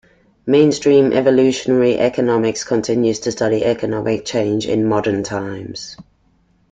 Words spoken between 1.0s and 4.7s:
evolutionary economics continues to study economic change